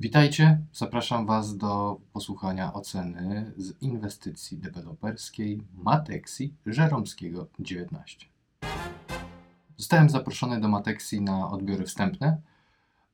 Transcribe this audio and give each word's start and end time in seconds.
Witajcie, 0.00 0.60
zapraszam 0.72 1.26
Was 1.26 1.56
do 1.56 2.00
posłuchania 2.12 2.72
oceny 2.72 3.52
z 3.56 3.82
inwestycji 3.82 4.58
deweloperskiej 4.58 5.62
Matexi 5.74 6.54
Żeromskiego 6.66 7.46
19. 7.58 8.26
Zostałem 9.76 10.10
zaproszony 10.10 10.60
do 10.60 10.68
Matexi 10.68 11.20
na 11.20 11.50
odbiory 11.50 11.84
wstępne. 11.84 12.40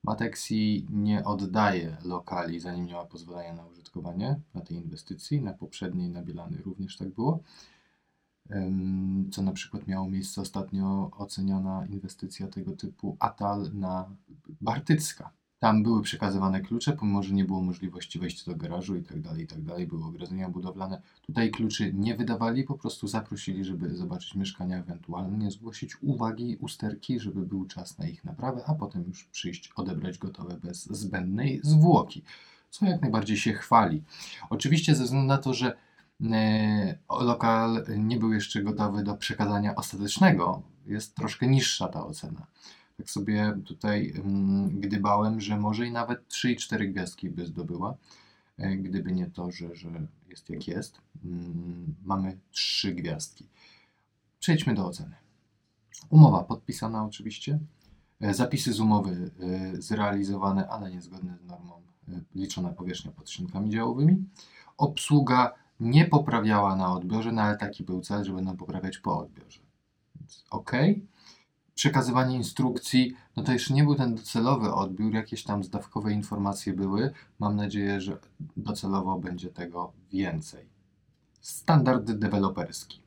Matexi 0.03 0.87
nie 0.89 1.23
oddaje 1.23 1.97
lokali, 2.03 2.59
zanim 2.59 2.91
ma 2.91 3.05
pozwolenia 3.05 3.53
na 3.53 3.65
użytkowanie 3.65 4.39
na 4.53 4.61
tej 4.61 4.77
inwestycji. 4.77 5.41
Na 5.41 5.53
poprzedniej, 5.53 6.09
na 6.09 6.21
Bielany 6.21 6.57
również 6.57 6.97
tak 6.97 7.09
było. 7.09 7.39
Co 9.31 9.41
na 9.41 9.51
przykład 9.51 9.87
miało 9.87 10.09
miejsce 10.09 10.41
ostatnio 10.41 11.11
oceniona 11.17 11.85
inwestycja 11.85 12.47
tego 12.47 12.71
typu 12.71 13.17
Atal 13.19 13.71
na 13.73 14.09
Bartycka. 14.61 15.36
Tam 15.59 15.83
były 15.83 16.01
przekazywane 16.01 16.61
klucze, 16.61 16.93
pomimo 16.93 17.23
że 17.23 17.33
nie 17.33 17.45
było 17.45 17.61
możliwości 17.61 18.19
wejścia 18.19 18.51
do 18.51 18.57
garażu 18.57 18.95
i 18.95 19.03
tak 19.03 19.21
dalej, 19.21 19.43
i 19.43 19.47
tak 19.47 19.61
dalej, 19.61 19.87
były 19.87 20.05
ogrodzenia 20.05 20.49
budowlane. 20.49 21.01
Tutaj 21.21 21.51
kluczy 21.51 21.93
nie 21.93 22.15
wydawali, 22.15 22.63
po 22.63 22.77
prostu 22.77 23.07
zaprosili, 23.07 23.63
żeby 23.63 23.95
zobaczyć 23.95 24.35
mieszkania, 24.35 24.77
ewentualnie 24.77 25.51
zgłosić 25.51 25.97
uwagi, 26.01 26.57
usterki, 26.61 27.19
żeby 27.19 27.45
był 27.45 27.65
czas 27.65 27.97
na 27.97 28.07
ich 28.07 28.25
naprawę, 28.25 28.63
a 28.67 28.73
potem 28.73 29.03
już 29.07 29.23
przyjść, 29.23 29.71
odebrać 29.75 30.17
gotowe 30.17 30.57
bez 30.63 30.85
zbędnej 30.85 31.59
zwłoki, 31.63 32.23
co 32.69 32.85
jak 32.85 33.01
najbardziej 33.01 33.37
się 33.37 33.53
chwali. 33.53 34.03
Oczywiście 34.49 34.95
ze 34.95 35.03
względu 35.03 35.27
na 35.27 35.37
to, 35.37 35.53
że 35.53 35.77
e, 36.31 36.97
lokal 37.09 37.85
nie 37.97 38.17
był 38.17 38.33
jeszcze 38.33 38.63
gotowy 38.63 39.03
do 39.03 39.15
przekazania 39.15 39.75
ostatecznego, 39.75 40.61
jest 40.85 41.15
troszkę 41.15 41.47
niższa 41.47 41.87
ta 41.87 42.05
ocena. 42.05 42.47
Tak 42.97 43.09
sobie 43.09 43.57
tutaj 43.65 44.13
mm, 44.15 44.79
gdybałem, 44.79 45.41
że 45.41 45.57
może 45.57 45.87
i 45.87 45.91
nawet 45.91 46.27
3 46.27 46.51
i 46.51 46.55
4 46.55 46.87
gwiazdki 46.89 47.29
by 47.29 47.45
zdobyła, 47.45 47.97
e, 48.57 48.75
gdyby 48.75 49.11
nie 49.11 49.27
to, 49.27 49.51
że, 49.51 49.75
że 49.75 50.07
jest 50.29 50.49
jak 50.49 50.67
jest. 50.67 51.01
Mm, 51.25 51.95
Mamy 52.03 52.37
3 52.51 52.93
gwiazdki. 52.95 53.47
Przejdźmy 54.39 54.73
do 54.73 54.85
oceny. 54.85 55.15
Umowa 56.09 56.43
podpisana 56.43 57.05
oczywiście. 57.05 57.59
E, 58.21 58.33
Zapisy 58.33 58.73
z 58.73 58.79
umowy 58.79 59.31
e, 59.39 59.81
zrealizowane, 59.81 60.67
ale 60.67 60.91
niezgodne 60.91 61.37
z 61.37 61.45
normą. 61.45 61.81
Liczona 62.35 62.69
powierzchnia 62.69 63.11
pod 63.11 63.29
szynkami 63.29 63.69
działowymi. 63.69 64.25
Obsługa 64.77 65.53
nie 65.79 66.05
poprawiała 66.05 66.75
na 66.75 66.93
odbiorze, 66.93 67.31
no 67.31 67.41
ale 67.41 67.57
taki 67.57 67.83
był 67.83 68.01
cel, 68.01 68.23
że 68.23 68.33
będą 68.33 68.57
poprawiać 68.57 68.97
po 68.97 69.19
odbiorze. 69.19 69.59
Więc 70.15 70.45
ok 70.49 70.71
przekazywanie 71.77 72.35
instrukcji, 72.35 73.15
no 73.35 73.43
to 73.43 73.53
jeszcze 73.53 73.73
nie 73.73 73.83
był 73.83 73.95
ten 73.95 74.15
docelowy 74.15 74.73
odbiór, 74.73 75.13
jakieś 75.13 75.43
tam 75.43 75.63
zdawkowe 75.63 76.13
informacje 76.13 76.73
były. 76.73 77.11
Mam 77.39 77.55
nadzieję, 77.55 78.01
że 78.01 78.17
docelowo 78.57 79.19
będzie 79.19 79.49
tego 79.49 79.91
więcej. 80.11 80.65
Standard 81.41 82.11
deweloperski. 82.11 83.01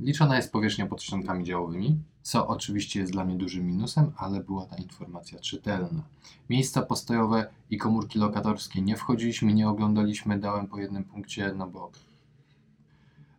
Liczona 0.00 0.36
jest 0.36 0.52
powierzchnia 0.52 0.86
pod 0.86 1.02
ściankami 1.02 1.44
działowymi, 1.44 1.98
co 2.22 2.46
oczywiście 2.46 3.00
jest 3.00 3.12
dla 3.12 3.24
mnie 3.24 3.36
dużym 3.36 3.66
minusem, 3.66 4.12
ale 4.16 4.40
była 4.40 4.66
ta 4.66 4.76
informacja 4.76 5.38
czytelna. 5.38 6.02
Miejsca 6.50 6.82
postojowe 6.82 7.46
i 7.70 7.78
komórki 7.78 8.18
lokatorskie 8.18 8.82
nie 8.82 8.96
wchodziliśmy, 8.96 9.54
nie 9.54 9.68
oglądaliśmy, 9.68 10.38
dałem 10.38 10.66
po 10.66 10.78
jednym 10.78 11.04
punkcie, 11.04 11.52
no 11.56 11.66
bo 11.66 11.90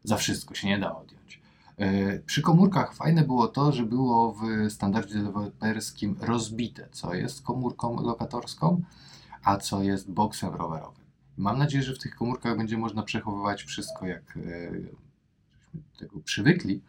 za 0.03 0.17
wszystko 0.17 0.55
się 0.55 0.67
nie 0.67 0.79
da 0.79 0.95
odjąć. 0.95 1.44
E, 1.77 2.19
Przy 2.19 2.41
komórkach 2.41 2.93
fajne 2.93 3.23
było 3.23 3.47
to, 3.47 3.71
że 3.71 3.83
było 3.83 4.33
w 4.33 4.71
standardzie 4.71 5.15
deweloperskim 5.15 6.15
rozbite, 6.21 6.87
co 6.91 7.13
jest 7.13 7.41
komórką 7.41 8.01
lokatorską, 8.03 8.81
a 9.43 9.57
co 9.57 9.83
jest 9.83 10.11
boksem 10.11 10.53
rowerowym. 10.53 11.05
Mam 11.37 11.57
nadzieję, 11.57 11.83
że 11.83 11.93
w 11.93 11.99
tych 11.99 12.15
komórkach 12.15 12.57
będzie 12.57 12.77
można 12.77 13.03
przechowywać 13.03 13.63
wszystko, 13.63 14.07
jak 14.07 14.37
e, 14.37 14.41
tego 15.99 16.19
przywykli, 16.19 16.81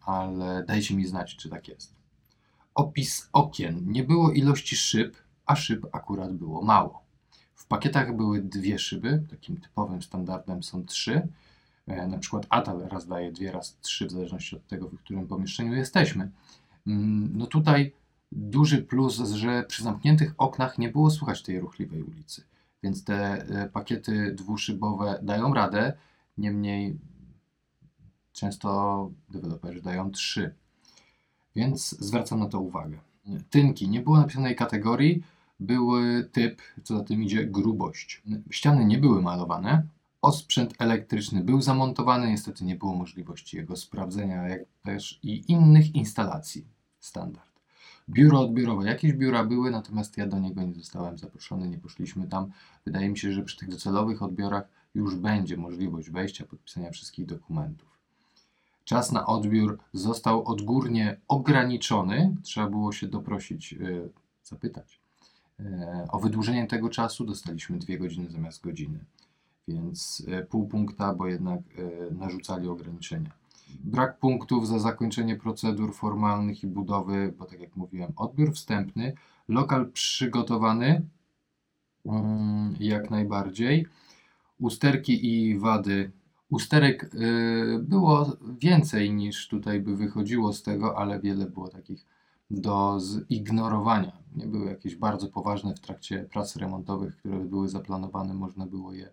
ale 0.00 0.64
dajcie 0.64 0.96
mi 0.96 1.06
znać, 1.06 1.36
czy 1.36 1.48
tak 1.48 1.68
jest. 1.68 1.94
Opis 2.74 3.28
okien. 3.32 3.92
Nie 3.92 4.04
było 4.04 4.30
ilości 4.30 4.76
szyb, 4.76 5.16
a 5.46 5.56
szyb 5.56 5.86
akurat 5.92 6.32
było 6.32 6.62
mało. 6.62 7.02
W 7.54 7.66
pakietach 7.66 8.16
były 8.16 8.42
dwie 8.42 8.78
szyby, 8.78 9.22
takim 9.30 9.56
typowym 9.56 10.02
standardem 10.02 10.62
są 10.62 10.84
trzy. 10.86 11.28
E, 11.90 12.06
Na 12.06 12.18
przykład 12.18 12.46
Atal 12.50 12.88
raz 12.88 13.06
daje 13.06 13.32
dwie, 13.32 13.52
raz 13.52 13.76
trzy, 13.80 14.06
w 14.06 14.10
zależności 14.10 14.56
od 14.56 14.66
tego, 14.66 14.88
w 14.88 14.98
którym 14.98 15.26
pomieszczeniu 15.26 15.74
jesteśmy. 15.74 16.30
Mm, 16.86 17.30
No 17.34 17.46
tutaj 17.46 17.92
duży 18.32 18.82
plus, 18.82 19.16
że 19.16 19.62
przy 19.62 19.82
zamkniętych 19.82 20.34
oknach 20.38 20.78
nie 20.78 20.88
było 20.88 21.10
słychać 21.10 21.42
tej 21.42 21.60
ruchliwej 21.60 22.02
ulicy. 22.02 22.44
Więc 22.82 23.04
te 23.04 23.16
e, 23.16 23.68
pakiety 23.68 24.34
dwuszybowe 24.34 25.18
dają 25.22 25.54
radę, 25.54 25.92
niemniej 26.38 26.98
często 28.32 29.10
deweloperzy 29.30 29.82
dają 29.82 30.10
trzy. 30.10 30.54
Więc 31.56 31.90
zwracam 31.90 32.40
na 32.40 32.46
to 32.46 32.60
uwagę. 32.60 32.98
Tynki. 33.50 33.88
Nie 33.88 34.00
było 34.00 34.16
napisanej 34.16 34.56
kategorii, 34.56 35.22
były 35.60 36.28
typ, 36.32 36.62
co 36.82 36.98
za 36.98 37.04
tym 37.04 37.22
idzie, 37.22 37.44
grubość. 37.46 38.22
Ściany 38.50 38.84
nie 38.84 38.98
były 38.98 39.22
malowane, 39.22 39.86
Osprzęt 40.22 40.74
elektryczny 40.78 41.44
był 41.44 41.60
zamontowany, 41.60 42.30
niestety 42.30 42.64
nie 42.64 42.76
było 42.76 42.94
możliwości 42.94 43.56
jego 43.56 43.76
sprawdzenia, 43.76 44.48
jak 44.48 44.60
też 44.82 45.20
i 45.22 45.52
innych 45.52 45.94
instalacji. 45.94 46.66
Standard. 47.00 47.50
Biuro 48.08 48.40
odbiorowe. 48.40 48.86
Jakieś 48.86 49.12
biura 49.12 49.44
były, 49.44 49.70
natomiast 49.70 50.18
ja 50.18 50.26
do 50.26 50.38
niego 50.38 50.62
nie 50.62 50.74
zostałem 50.74 51.18
zaproszony, 51.18 51.68
nie 51.68 51.78
poszliśmy 51.78 52.28
tam. 52.28 52.50
Wydaje 52.84 53.08
mi 53.08 53.18
się, 53.18 53.32
że 53.32 53.42
przy 53.42 53.56
tych 53.56 53.68
docelowych 53.68 54.22
odbiorach 54.22 54.68
już 54.94 55.16
będzie 55.16 55.56
możliwość 55.56 56.10
wejścia, 56.10 56.44
podpisania 56.44 56.90
wszystkich 56.90 57.26
dokumentów. 57.26 57.88
Czas 58.84 59.12
na 59.12 59.26
odbiór 59.26 59.78
został 59.92 60.44
odgórnie 60.46 61.20
ograniczony. 61.28 62.36
Trzeba 62.42 62.66
było 62.66 62.92
się 62.92 63.08
doprosić, 63.08 63.72
yy, 63.72 64.10
zapytać 64.44 65.00
e, 65.60 66.06
o 66.10 66.18
wydłużenie 66.18 66.66
tego 66.66 66.88
czasu. 66.88 67.24
Dostaliśmy 67.24 67.78
dwie 67.78 67.98
godziny 67.98 68.30
zamiast 68.30 68.62
godziny 68.62 69.04
więc 69.68 70.22
e, 70.28 70.42
pół 70.42 70.68
punkta, 70.68 71.14
bo 71.14 71.26
jednak 71.26 71.60
e, 71.60 72.14
narzucali 72.14 72.68
ograniczenia. 72.68 73.30
Brak 73.84 74.18
punktów 74.18 74.68
za 74.68 74.78
zakończenie 74.78 75.36
procedur 75.36 75.94
formalnych 75.94 76.64
i 76.64 76.66
budowy, 76.66 77.34
bo 77.38 77.44
tak 77.44 77.60
jak 77.60 77.76
mówiłem, 77.76 78.12
odbiór 78.16 78.52
wstępny, 78.52 79.14
lokal 79.48 79.90
przygotowany 79.90 81.02
mm, 82.06 82.74
jak 82.80 83.10
najbardziej. 83.10 83.86
Usterki 84.58 85.26
i 85.26 85.58
wady. 85.58 86.10
Usterek 86.50 87.14
y, 87.14 87.78
było 87.82 88.36
więcej 88.60 89.12
niż 89.12 89.48
tutaj 89.48 89.80
by 89.80 89.96
wychodziło 89.96 90.52
z 90.52 90.62
tego, 90.62 90.98
ale 90.98 91.20
wiele 91.20 91.46
było 91.46 91.68
takich 91.68 92.06
do 92.50 92.98
zignorowania. 93.30 94.12
Nie 94.36 94.46
były 94.46 94.66
jakieś 94.66 94.96
bardzo 94.96 95.28
poważne 95.28 95.74
w 95.74 95.80
trakcie 95.80 96.28
prac 96.32 96.56
remontowych, 96.56 97.16
które 97.16 97.38
były 97.38 97.68
zaplanowane, 97.68 98.34
można 98.34 98.66
było 98.66 98.92
je 98.92 99.06
e, 99.06 99.12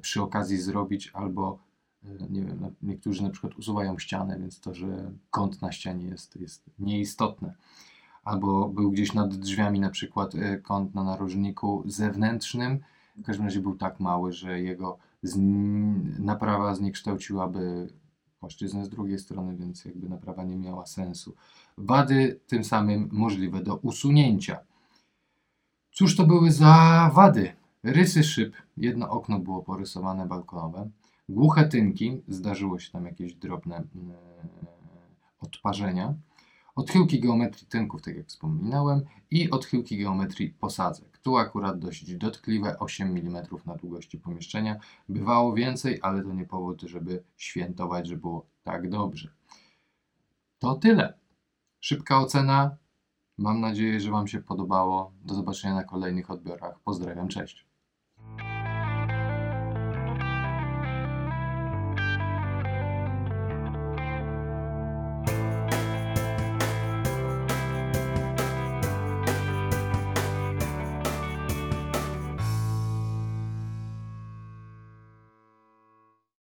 przy 0.00 0.22
okazji 0.22 0.58
zrobić, 0.58 1.10
albo 1.14 1.58
e, 2.04 2.08
nie 2.30 2.42
wiem, 2.42 2.74
niektórzy 2.82 3.22
na 3.22 3.30
przykład 3.30 3.54
usuwają 3.54 3.98
ścianę, 3.98 4.38
więc 4.38 4.60
to, 4.60 4.74
że 4.74 5.12
kąt 5.30 5.62
na 5.62 5.72
ścianie 5.72 6.06
jest, 6.06 6.36
jest 6.36 6.70
nieistotne. 6.78 7.54
Albo 8.24 8.68
był 8.68 8.90
gdzieś 8.90 9.14
nad 9.14 9.34
drzwiami 9.34 9.80
na 9.80 9.90
przykład 9.90 10.34
e, 10.34 10.58
kąt 10.58 10.94
na 10.94 11.04
narożniku 11.04 11.82
zewnętrznym, 11.86 12.80
w 13.16 13.22
każdym 13.22 13.44
razie 13.44 13.60
był 13.60 13.76
tak 13.76 14.00
mały, 14.00 14.32
że 14.32 14.60
jego 14.60 14.98
naprawa 16.18 16.74
zniekształciłaby 16.74 17.88
płaszczyznę 18.40 18.84
z 18.84 18.88
drugiej 18.88 19.18
strony, 19.18 19.56
więc 19.56 19.84
jakby 19.84 20.08
naprawa 20.08 20.44
nie 20.44 20.56
miała 20.56 20.86
sensu. 20.86 21.34
Wady 21.78 22.40
tym 22.46 22.64
samym 22.64 23.08
możliwe 23.12 23.62
do 23.62 23.76
usunięcia. 23.76 24.58
Cóż 25.92 26.16
to 26.16 26.26
były 26.26 26.52
za 26.52 27.10
wady? 27.14 27.52
Rysy 27.86 28.24
szyb, 28.24 28.56
jedno 28.76 29.10
okno 29.10 29.38
było 29.38 29.62
porysowane 29.62 30.26
balkonowe, 30.26 30.90
głuche 31.28 31.68
tynki, 31.68 32.22
zdarzyło 32.28 32.78
się 32.78 32.92
tam 32.92 33.04
jakieś 33.04 33.34
drobne 33.34 33.76
mm, 33.76 34.16
odparzenia, 35.40 36.14
odchyłki 36.74 37.20
geometrii 37.20 37.66
tynków, 37.66 38.02
tak 38.02 38.16
jak 38.16 38.26
wspominałem, 38.26 39.04
i 39.30 39.50
odchyłki 39.50 39.98
geometrii 39.98 40.50
posadzek. 40.50 41.18
Tu 41.18 41.36
akurat 41.36 41.78
dość 41.78 42.14
dotkliwe 42.14 42.78
8 42.78 43.08
mm 43.08 43.46
na 43.66 43.74
długości 43.74 44.18
pomieszczenia. 44.18 44.76
Bywało 45.08 45.54
więcej, 45.54 45.98
ale 46.02 46.22
to 46.22 46.32
nie 46.32 46.44
powód, 46.44 46.82
żeby 46.82 47.22
świętować, 47.36 48.06
że 48.06 48.16
było 48.16 48.46
tak 48.62 48.90
dobrze. 48.90 49.32
To 50.58 50.74
tyle. 50.74 51.18
Szybka 51.80 52.18
ocena. 52.18 52.76
Mam 53.38 53.60
nadzieję, 53.60 54.00
że 54.00 54.10
Wam 54.10 54.28
się 54.28 54.40
podobało. 54.40 55.12
Do 55.24 55.34
zobaczenia 55.34 55.74
na 55.74 55.84
kolejnych 55.84 56.30
odbiorach. 56.30 56.80
Pozdrawiam, 56.84 57.28
cześć. 57.28 57.66